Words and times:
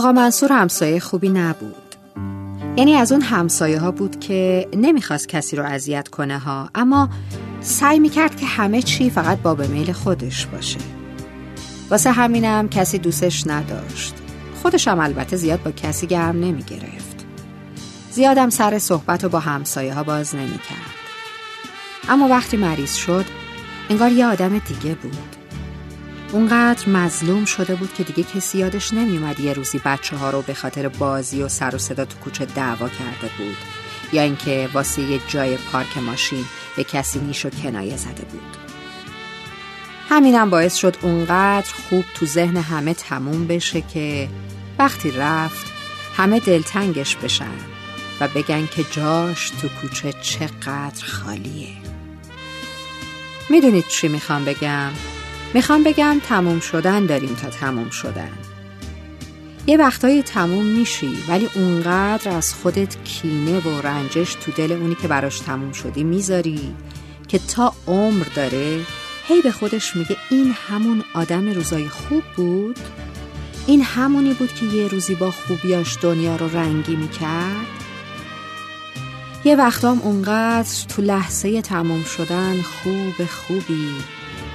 آقا 0.00 0.12
منصور 0.12 0.52
همسایه 0.52 1.00
خوبی 1.00 1.28
نبود. 1.28 1.94
یعنی 2.76 2.94
از 2.94 3.12
اون 3.12 3.20
همسایه 3.20 3.78
ها 3.80 3.90
بود 3.90 4.20
که 4.20 4.68
نمی‌خواست 4.76 5.28
کسی 5.28 5.56
رو 5.56 5.64
اذیت 5.64 6.08
کنه 6.08 6.38
ها 6.38 6.70
اما 6.74 7.08
سعی 7.60 7.98
می‌کرد 7.98 8.36
که 8.36 8.46
همه 8.46 8.82
چی 8.82 9.10
فقط 9.10 9.38
با 9.38 9.54
به 9.54 9.66
میل 9.66 9.92
خودش 9.92 10.46
باشه. 10.46 10.78
واسه 11.90 12.10
همینم 12.12 12.68
کسی 12.68 12.98
دوستش 12.98 13.46
نداشت. 13.46 14.14
خودش 14.62 14.88
هم 14.88 15.00
البته 15.00 15.36
زیاد 15.36 15.62
با 15.62 15.70
کسی 15.70 16.06
گرم 16.06 16.40
نمی‌گرفت. 16.40 17.26
زیادم 18.10 18.50
سر 18.50 18.78
صحبت 18.78 19.24
و 19.24 19.28
با 19.28 19.40
همسایه 19.40 19.94
ها 19.94 20.02
باز 20.02 20.34
نمی‌کرد. 20.34 20.94
اما 22.08 22.28
وقتی 22.28 22.56
مریض 22.56 22.94
شد 22.94 23.24
انگار 23.90 24.12
یه 24.12 24.26
آدم 24.26 24.58
دیگه 24.58 24.94
بود. 24.94 25.39
اونقدر 26.32 26.88
مظلوم 26.88 27.44
شده 27.44 27.74
بود 27.74 27.94
که 27.94 28.04
دیگه 28.04 28.22
کسی 28.22 28.58
یادش 28.58 28.94
نمیومد 28.94 29.40
یه 29.40 29.52
روزی 29.52 29.80
بچه 29.84 30.16
ها 30.16 30.30
رو 30.30 30.42
به 30.42 30.54
خاطر 30.54 30.88
بازی 30.88 31.42
و 31.42 31.48
سر 31.48 31.74
و 31.74 31.78
صدا 31.78 32.04
تو 32.04 32.18
کوچه 32.18 32.44
دعوا 32.44 32.88
کرده 32.88 33.30
بود. 33.38 33.56
یا 34.12 34.22
اینکه 34.22 34.68
واسه 34.72 35.02
یه 35.02 35.20
جای 35.28 35.56
پارک 35.56 35.98
ماشین 35.98 36.44
به 36.76 36.84
کسی 36.84 37.18
نیش 37.18 37.46
و 37.46 37.50
کنایه 37.50 37.96
زده 37.96 38.24
بود. 38.30 38.56
همینم 40.08 40.50
باعث 40.50 40.74
شد 40.74 40.96
اونقدر 41.02 41.72
خوب 41.72 42.04
تو 42.14 42.26
ذهن 42.26 42.56
همه 42.56 42.94
تموم 42.94 43.46
بشه 43.46 43.80
که 43.80 44.28
وقتی 44.78 45.10
رفت 45.10 45.66
همه 46.16 46.40
دلتنگش 46.40 47.16
بشن 47.16 47.58
و 48.20 48.28
بگن 48.28 48.66
که 48.66 48.84
جاش 48.90 49.50
تو 49.50 49.68
کوچه 49.68 50.12
چقدر 50.12 51.04
خالیه. 51.04 51.76
می‌دونید 53.50 53.88
چی 53.88 54.08
می‌خوام 54.08 54.44
بگم؟ 54.44 54.92
می‌خوام 55.54 55.82
بگم 55.82 56.20
تموم 56.28 56.60
شدن 56.60 57.06
داریم 57.06 57.34
تا 57.34 57.48
تموم 57.48 57.90
شدن. 57.90 58.32
یه 59.66 59.76
وقتایی 59.76 60.22
تموم 60.22 60.64
میشی 60.64 61.18
ولی 61.28 61.48
اونقدر 61.54 62.30
از 62.30 62.54
خودت 62.54 63.04
کینه 63.04 63.60
و 63.60 63.80
رنجش 63.80 64.34
تو 64.34 64.52
دل 64.52 64.72
اونی 64.72 64.94
که 64.94 65.08
براش 65.08 65.40
تموم 65.40 65.72
شدی 65.72 66.04
می‌ذاری 66.04 66.74
که 67.28 67.38
تا 67.38 67.72
عمر 67.86 68.26
داره 68.34 68.80
هی 69.28 69.42
به 69.42 69.52
خودش 69.52 69.96
میگه 69.96 70.16
این 70.30 70.54
همون 70.68 71.04
آدم 71.14 71.48
روزای 71.48 71.88
خوب 71.88 72.22
بود؟ 72.36 72.78
این 73.66 73.82
همونی 73.82 74.34
بود 74.34 74.54
که 74.54 74.66
یه 74.66 74.88
روزی 74.88 75.14
با 75.14 75.30
خوبیاش 75.30 75.98
دنیا 76.02 76.36
رو 76.36 76.56
رنگی 76.56 76.96
می‌کرد؟ 76.96 77.66
یه 79.44 79.56
وقتام 79.56 80.00
اونقدر 80.00 80.70
تو 80.88 81.02
لحظه 81.02 81.62
تموم 81.62 82.04
شدن 82.04 82.62
خوب 82.62 83.26
خوبی 83.26 83.88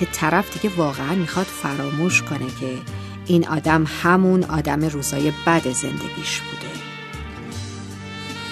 که 0.00 0.06
طرف 0.06 0.58
دیگه 0.58 0.76
واقعا 0.76 1.14
می‌خواد 1.14 1.46
فراموش 1.46 2.22
کنه 2.22 2.46
که 2.60 2.78
این 3.26 3.48
آدم 3.48 3.84
همون 4.02 4.44
آدم 4.44 4.84
روزای 4.84 5.32
بد 5.46 5.68
زندگیش 5.68 6.40
بوده. 6.40 6.72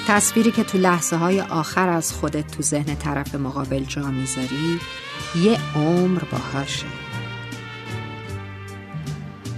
تصویری 0.09 0.51
که 0.51 0.65
تو 0.65 0.79
لحظه 0.79 1.17
های 1.17 1.41
آخر 1.41 1.89
از 1.89 2.13
خودت 2.13 2.47
تو 2.47 2.63
ذهن 2.63 2.95
طرف 2.95 3.35
مقابل 3.35 3.85
جا 3.85 4.07
می‌ذاری 4.07 4.81
یه 5.43 5.59
عمر 5.77 6.23
باهاشه. 6.33 6.87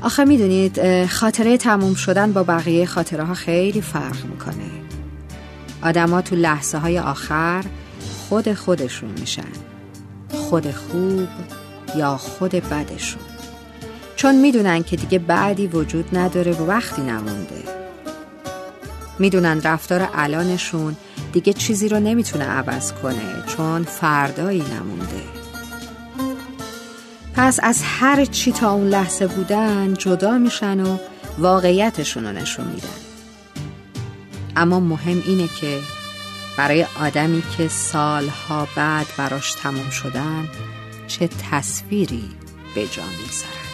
آخه 0.02 0.24
می‌دونید 0.24 1.06
خاطره 1.06 1.56
تموم 1.56 1.94
شدن 1.94 2.32
با 2.32 2.42
بقیه 2.42 2.86
خاطره 2.86 3.24
ها 3.24 3.34
خیلی 3.34 3.80
فرق 3.80 4.24
می‌کنه. 4.24 4.70
آدما 5.82 6.22
تو 6.22 6.36
لحظه 6.36 6.78
های 6.78 6.98
آخر 6.98 7.64
خود 8.28 8.54
خودشون 8.54 9.10
میشن. 9.20 9.52
خود 10.30 10.70
خوب 10.70 11.28
یا 11.96 12.16
خود 12.16 12.50
بدشون. 12.50 13.22
چون 14.16 14.34
می‌دونن 14.34 14.82
که 14.82 14.96
دیگه 14.96 15.18
بعدی 15.18 15.66
وجود 15.66 16.18
نداره 16.18 16.52
و 16.52 16.66
وقتی 16.66 17.02
نمونده. 17.02 17.64
می‌دونن 19.18 19.60
رفتار 19.62 20.08
الانشون 20.14 20.96
دیگه 21.32 21.52
چیزی 21.52 21.88
رو 21.88 22.00
نمی‌تونه 22.00 22.44
عوض 22.44 22.92
کنه 22.92 23.44
چون 23.46 23.84
فردایی 23.84 24.64
نمونده. 24.74 25.22
پس 27.34 27.58
از 27.62 27.82
هر 27.84 28.24
چی 28.24 28.52
تا 28.52 28.72
اون 28.72 28.88
لحظه 28.88 29.26
بودن 29.26 29.94
جدا 29.94 30.38
میشن 30.38 30.80
و 30.80 30.96
واقعیتشون 31.38 32.24
رو 32.26 32.32
نشون 32.32 32.66
میدن. 32.66 32.88
اما 34.56 34.80
مهم 34.80 35.22
اینه 35.26 35.48
که 35.60 35.78
برای 36.56 36.86
آدمی 37.00 37.42
که 37.56 37.68
سالها 37.68 38.68
بعد 38.76 39.06
براش 39.16 39.52
تموم 39.52 39.90
شدن 39.90 40.48
چه 41.10 41.28
تصویری 41.28 42.28
به 42.74 42.86
جا 42.86 43.02
می‌گذارد. 43.06 43.69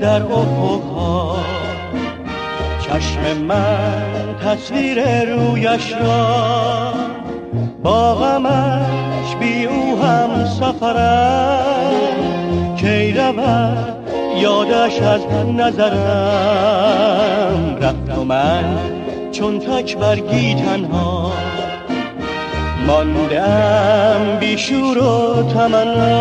در 0.00 0.22
افقها. 0.22 1.36
چشم 2.80 3.36
من 3.36 4.34
تصویر 4.44 5.24
رویش 5.24 5.92
را 5.92 6.92
با 7.82 8.14
غمش 8.14 9.34
بی 9.40 9.64
او 9.64 10.02
هم 10.02 10.44
سفرم 10.44 11.90
کی 12.76 13.12
رود 13.12 13.96
یادش 14.36 15.02
از 15.02 15.20
نظرم 15.56 16.58
رفت 17.80 18.18
و 18.18 18.24
من 18.24 18.78
چون 19.32 19.58
تک 19.58 19.96
برگی 19.96 20.54
تنها. 20.54 21.32
ماندم 22.86 24.36
بیشور 24.40 24.98
و 24.98 25.42
تمنا 25.52 26.18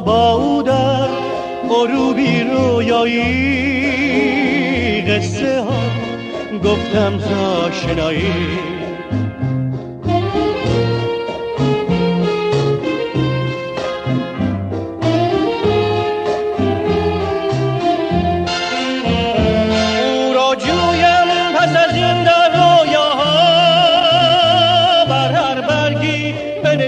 با 0.00 0.32
او 0.32 0.62
در 0.62 1.08
غروبی 1.68 2.40
رویایی. 2.40 3.76
قصه 5.02 5.60
ها 5.60 5.72
گفتم 6.64 7.18
تا 7.18 7.70
شنایی. 7.70 8.75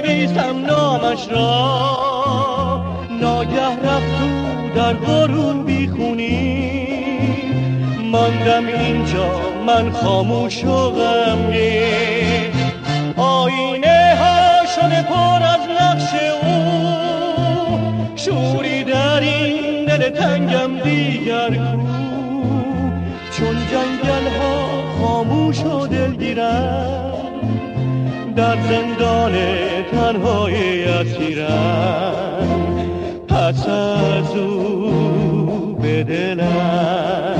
بنویسم 0.00 0.64
نامش 0.66 1.28
را. 1.28 2.84
ناگه 3.20 3.66
رفت 3.66 4.74
در 4.74 4.92
غروبی 4.92 5.88
خونی 5.88 6.88
ماندم 8.12 8.66
اینجا 8.66 9.30
من 9.66 9.90
خاموش 9.90 10.64
و 10.64 10.90
غمگین 10.90 12.52
آینه 13.16 14.16
ها 14.20 14.66
شده 14.66 15.02
پر 15.02 15.42
از 15.42 15.60
نقش 15.80 16.14
او. 16.42 16.48
شوری 18.16 18.84
در 18.84 19.20
این 19.20 19.84
دل 19.84 20.10
تنگم 20.10 20.78
دیگر 20.84 21.50
کو. 21.50 21.88
چون 23.32 23.56
جنگل 23.70 24.28
ها 24.38 24.82
خاموش 25.00 25.60
و 25.60 25.86
دلگیرم. 25.86 27.07
در 28.38 28.56
زندان 28.70 29.32
تنهای 29.90 30.84
اسیرم. 30.84 32.48
پس 33.28 33.68
از 33.68 34.36
او 34.36 35.78
به 35.82 36.04
دلم 36.04 37.38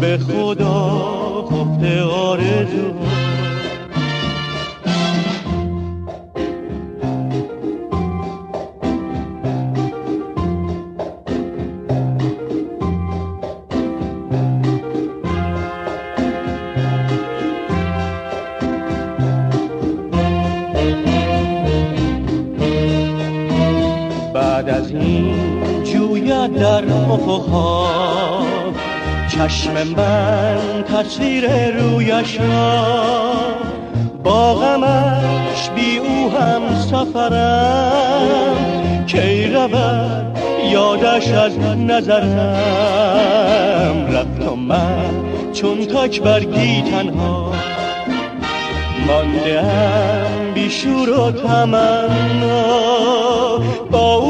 به 0.00 0.18
خدا 0.18 1.44
خفته 1.50 2.02
آرزو 2.02 3.19
می‌بیند 25.00 26.58
در 26.58 26.84
افقها 26.92 27.86
چشم 29.28 29.72
من 29.96 30.84
تصویر 30.94 31.70
رویش 31.70 32.40
را 32.40 32.84
با 34.24 34.54
غمش 34.54 35.70
بی 35.74 35.96
او 35.98 36.30
هم 36.30 36.62
سفرم. 36.90 38.56
کی 39.06 39.46
رود 39.46 40.38
یادش 40.72 41.28
از 41.28 41.58
نظرم. 41.58 43.16
رفت 44.12 44.48
و 44.48 44.56
من 44.56 45.10
چون 45.52 45.86
تک 45.86 46.22
برگی 46.22 46.82
تنها 46.82 47.52
ماندم 49.06 50.52
بیشور 50.54 51.10
و 51.10 51.32
تمنا. 51.32 52.80
با 53.90 54.14
او 54.16 54.29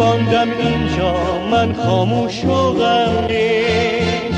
ماندم 0.00 0.48
اینجا 0.58 1.14
من 1.50 1.72
خاموش 1.72 2.44
و 2.44 2.72
غمگین 2.72 4.34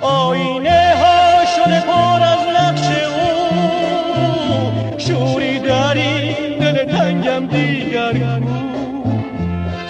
آینه 0.00 0.94
ها 0.96 1.44
شده 1.56 1.80
پر 1.80 2.22
از 2.22 2.38
نقش 2.56 2.86
او. 3.06 3.18
شوری 4.98 5.60
این 6.00 6.58
دل 6.58 6.84
تنگم 6.84 7.46
دیگر 7.46 8.12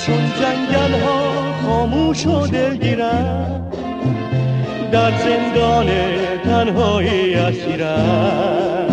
چون 0.06 0.32
جنگل 0.40 1.00
ها 1.04 1.18
خاموش 1.66 2.26
و 2.26 2.46
دلگیرم 2.46 3.72
در 4.92 5.12
زندان 5.18 5.86
تنهایی 6.44 7.34
اسیرم 7.34 8.86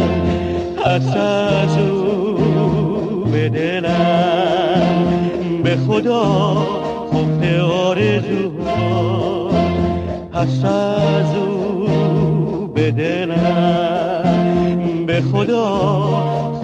پس 0.86 1.18
از 1.18 1.78
او 1.78 3.26
خدا 5.96 6.56
خفته 7.12 7.62
آرزو 7.62 8.52
پس 10.34 10.66
از 10.66 11.36
او 11.36 12.68
به 12.68 12.92
دلم. 12.92 14.26
به 15.06 15.22
خدا 15.22 15.78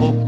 آرزو 0.00 0.21